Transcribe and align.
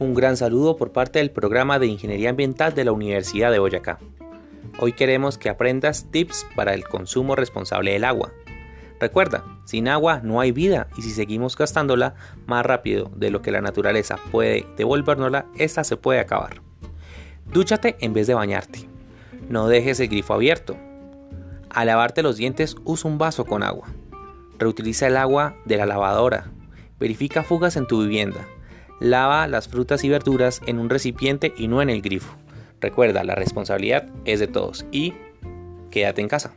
Un 0.00 0.12
gran 0.12 0.36
saludo 0.36 0.76
por 0.76 0.90
parte 0.90 1.20
del 1.20 1.30
programa 1.30 1.78
de 1.78 1.86
Ingeniería 1.86 2.30
Ambiental 2.30 2.74
de 2.74 2.84
la 2.84 2.90
Universidad 2.90 3.52
de 3.52 3.60
Boyacá. 3.60 4.00
Hoy 4.80 4.92
queremos 4.92 5.38
que 5.38 5.48
aprendas 5.48 6.10
tips 6.10 6.48
para 6.56 6.74
el 6.74 6.82
consumo 6.82 7.36
responsable 7.36 7.92
del 7.92 8.02
agua. 8.02 8.32
Recuerda, 8.98 9.44
sin 9.64 9.86
agua 9.86 10.20
no 10.24 10.40
hay 10.40 10.50
vida 10.50 10.88
y 10.96 11.02
si 11.02 11.10
seguimos 11.10 11.56
gastándola 11.56 12.16
más 12.46 12.66
rápido 12.66 13.08
de 13.14 13.30
lo 13.30 13.40
que 13.40 13.52
la 13.52 13.60
naturaleza 13.60 14.18
puede 14.32 14.66
devolvernosla, 14.76 15.46
esta 15.58 15.84
se 15.84 15.96
puede 15.96 16.18
acabar. 16.18 16.60
Dúchate 17.52 17.94
en 18.00 18.14
vez 18.14 18.26
de 18.26 18.34
bañarte. 18.34 18.88
No 19.48 19.68
dejes 19.68 20.00
el 20.00 20.08
grifo 20.08 20.34
abierto. 20.34 20.76
Al 21.70 21.86
lavarte 21.86 22.24
los 22.24 22.36
dientes, 22.36 22.74
usa 22.84 23.08
un 23.08 23.18
vaso 23.18 23.44
con 23.44 23.62
agua. 23.62 23.86
Reutiliza 24.58 25.06
el 25.06 25.16
agua 25.16 25.54
de 25.66 25.76
la 25.76 25.86
lavadora. 25.86 26.50
Verifica 26.98 27.44
fugas 27.44 27.76
en 27.76 27.86
tu 27.86 28.00
vivienda. 28.02 28.44
Lava 29.00 29.46
las 29.48 29.68
frutas 29.68 30.04
y 30.04 30.08
verduras 30.08 30.60
en 30.66 30.78
un 30.78 30.90
recipiente 30.90 31.52
y 31.56 31.68
no 31.68 31.82
en 31.82 31.90
el 31.90 32.02
grifo. 32.02 32.34
Recuerda, 32.80 33.24
la 33.24 33.34
responsabilidad 33.34 34.06
es 34.24 34.40
de 34.40 34.46
todos 34.46 34.86
y 34.92 35.14
quédate 35.90 36.20
en 36.20 36.28
casa. 36.28 36.54